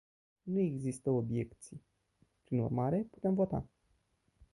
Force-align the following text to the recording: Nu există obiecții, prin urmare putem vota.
Nu 0.43 0.59
există 0.59 1.09
obiecții, 1.09 1.83
prin 2.43 2.59
urmare 2.59 3.07
putem 3.11 3.33
vota. 3.33 3.65